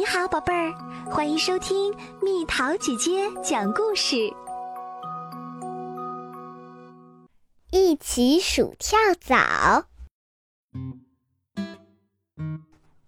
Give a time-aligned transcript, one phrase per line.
[0.00, 0.72] 你好，宝贝儿，
[1.10, 4.16] 欢迎收听蜜桃姐姐讲故事。
[7.70, 9.84] 一起数跳蚤。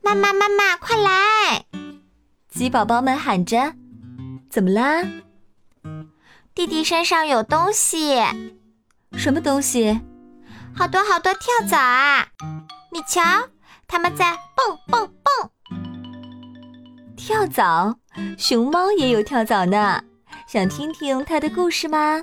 [0.00, 1.66] 妈妈，妈妈，快来！
[2.48, 3.74] 鸡宝宝们喊着
[4.48, 5.02] ：“怎么啦？”
[6.56, 8.16] 弟弟身上有东西。
[9.12, 10.00] 什么东西？
[10.74, 12.28] 好多好多跳蚤啊！
[12.90, 13.20] 你瞧，
[13.86, 15.50] 它们在蹦蹦蹦。
[17.28, 17.94] 跳蚤，
[18.38, 20.02] 熊猫也有跳蚤呢。
[20.46, 22.22] 想听听它的故事吗？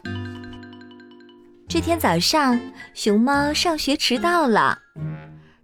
[1.70, 2.60] 这天早上，
[2.96, 4.80] 熊猫上学迟到了。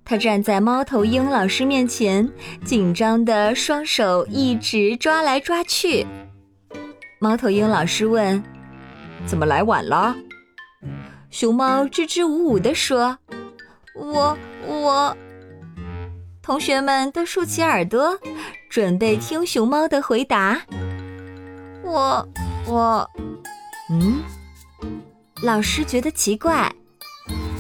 [0.06, 2.30] 它站在猫头鹰老师面前，
[2.64, 6.06] 紧张的双手一直抓来抓去。
[7.18, 8.44] 猫头鹰老师问
[9.26, 10.16] ：“怎么来晚了？”
[11.32, 13.18] 熊猫支支吾吾地说
[13.98, 15.18] ：“我我……”
[16.52, 18.20] 同学们都竖起耳朵，
[18.70, 20.62] 准备听熊猫的回答。
[21.82, 22.28] 我
[22.68, 23.10] 我……
[23.90, 24.22] 嗯？
[25.44, 26.70] 老师觉得奇怪。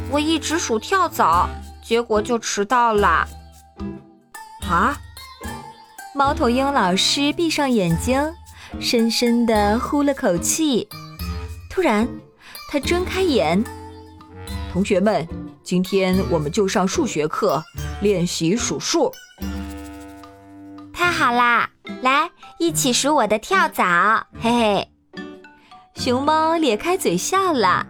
[0.09, 1.47] 我一直数跳蚤。
[1.81, 3.25] 结果就迟到了。
[4.69, 4.97] 啊！
[6.13, 8.21] 猫头鹰老师闭上眼睛，
[8.81, 10.85] 深深的呼了口气。
[11.69, 12.05] 突然，
[12.69, 13.63] 他睁开眼。
[14.73, 15.25] 同学们，
[15.63, 17.63] 今天我们就上数学课，
[18.01, 19.11] 练习数数。
[20.91, 21.69] 太好啦！
[22.01, 24.27] 来，一起数我的跳蚤。
[24.39, 24.87] 嘿嘿，
[25.95, 27.85] 熊猫咧开嘴笑了。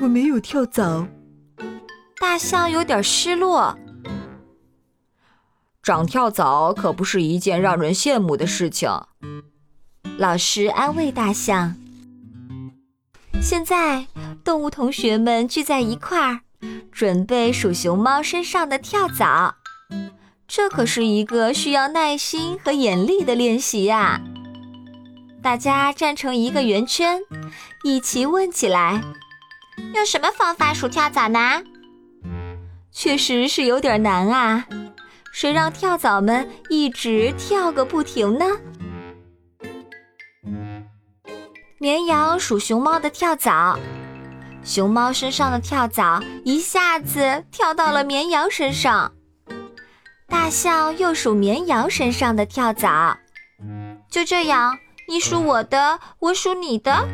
[0.00, 1.08] 我没有跳蚤。
[2.20, 3.76] 大象有点失落。
[5.82, 8.90] 长跳蚤可不是一件让人羡慕的事情。
[10.18, 11.74] 老师安慰大象。
[13.40, 14.06] 现在，
[14.44, 16.40] 动物同学们聚在一块儿，
[16.90, 19.54] 准备数熊猫身上的跳蚤。
[20.46, 24.20] 这可是一个需要耐心和眼力的练习呀！
[25.42, 27.20] 大家站成一个圆圈，
[27.84, 29.00] 一起问起来：
[29.94, 31.62] 用什么方法数跳蚤呢？
[32.90, 34.66] 确实是有点难啊！
[35.32, 38.44] 谁让跳蚤们一直跳个不停呢？
[41.80, 43.78] 绵羊数熊猫的跳蚤，
[44.64, 49.12] 熊猫身上的跳蚤一下子跳到了绵羊身上。
[50.26, 53.16] 大象又数绵羊身上的跳蚤，
[54.10, 57.06] 就这样，你数我的，我数你的。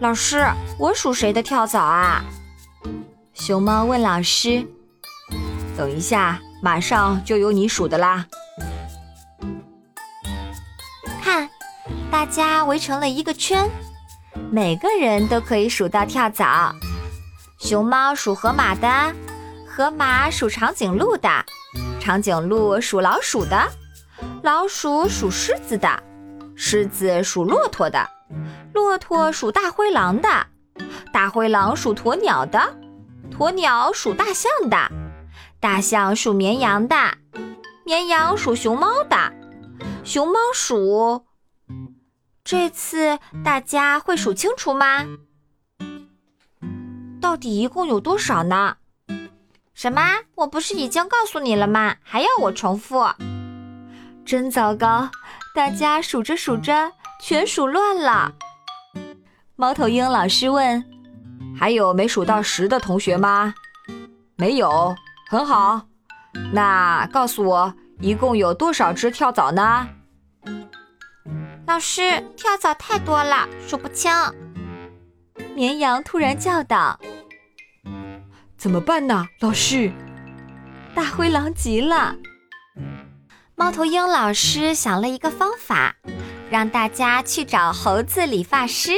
[0.00, 0.44] 老师，
[0.80, 2.24] 我数谁的跳蚤啊？
[3.32, 4.66] 熊猫问老师
[5.78, 8.26] ：“等一下，马上就有你数的啦！”
[12.10, 13.68] 大家围成了一个圈，
[14.50, 16.74] 每个人都可以数到跳蚤。
[17.58, 19.14] 熊猫数河马的，
[19.66, 21.28] 河马数长颈鹿的，
[22.00, 23.68] 长颈鹿数老鼠的，
[24.42, 26.02] 老鼠数狮子的，
[26.54, 28.08] 狮子数骆驼的，
[28.72, 30.28] 骆驼数大灰狼的，
[31.12, 32.76] 大灰狼数鸵鸟的。
[33.38, 34.76] 鸵鸟数大象的，
[35.58, 36.94] 大象数绵羊的，
[37.84, 39.16] 绵羊数熊猫的，
[40.04, 41.24] 熊猫数……
[42.44, 45.06] 这次大家会数清楚吗？
[47.20, 48.76] 到底一共有多少呢？
[49.74, 50.00] 什么？
[50.34, 51.96] 我不是已经告诉你了吗？
[52.02, 53.06] 还要我重复？
[54.24, 55.08] 真糟糕！
[55.54, 58.32] 大家数着数着全数乱了。
[59.56, 60.84] 猫头鹰老师问。
[61.56, 63.54] 还有没数到十的同学吗？
[64.36, 64.94] 没有，
[65.28, 65.82] 很好。
[66.52, 69.88] 那告诉我，一共有多少只跳蚤呢？
[71.72, 74.12] 老师，跳蚤太多了，数不清。
[75.54, 77.00] 绵羊突然叫道
[78.58, 79.90] ：“怎么办呢？”老师，
[80.94, 82.14] 大灰狼急了。
[83.54, 85.96] 猫头鹰老师想了一个方法，
[86.50, 88.92] 让大家去找猴子理发师。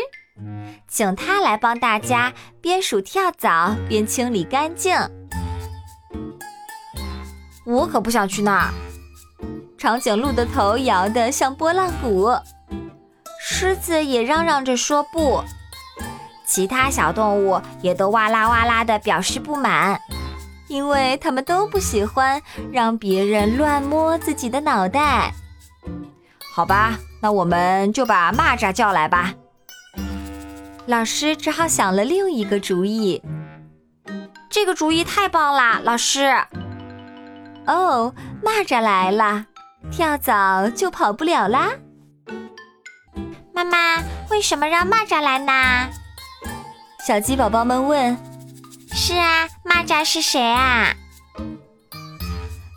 [0.88, 4.96] 请他来帮大家边数跳蚤边清理干净。
[7.64, 8.74] 我可不想去那儿。
[9.78, 12.32] 长颈鹿的头摇得像拨浪鼓，
[13.46, 15.44] 狮子也嚷嚷着说不。
[16.46, 20.00] 其他小动物也都哇啦哇啦的表示不满，
[20.66, 22.40] 因为他们都不喜欢
[22.72, 25.34] 让别人乱摸自己的脑袋。
[26.54, 29.34] 好吧，那我们就把蚂蚱叫来吧。
[30.86, 33.22] 老师只好想了另一个主意。
[34.48, 36.32] 这个主意太棒啦，老师！
[37.66, 39.44] 哦，蚂蚱来了，
[39.90, 41.72] 跳蚤就跑不了啦。
[43.64, 45.88] 妈妈，为什么让蚂蚱来呢？
[47.06, 48.16] 小鸡宝宝们问。
[48.92, 50.94] 是啊，蚂蚱是谁啊？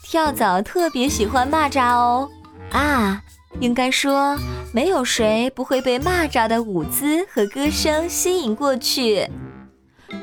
[0.03, 2.29] 跳蚤特别喜欢蚂蚱哦。
[2.71, 3.21] 啊，
[3.59, 4.37] 应该说，
[4.73, 9.29] 没有谁不会被蚂蚱的舞姿和歌声吸引过去。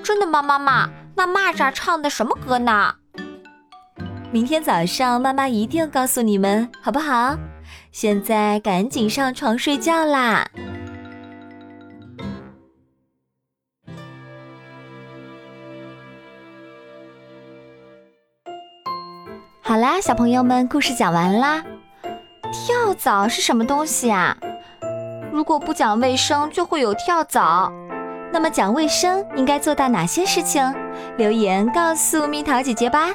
[0.02, 0.88] 真的吗，妈妈？
[1.16, 2.94] 那蚂蚱唱的什么歌呢？
[4.32, 7.36] 明天早上妈妈一定告诉你们，好不好？
[7.92, 10.48] 现在赶紧上床睡觉啦！
[19.60, 21.64] 好啦，小朋友们，故事讲完啦。
[22.52, 24.36] 跳蚤是什么东西啊？
[25.32, 27.72] 如果不讲卫生，就会有跳蚤。
[28.32, 30.74] 那么讲卫生应该做到哪些事情？
[31.16, 33.14] 留言告诉蜜桃姐姐吧。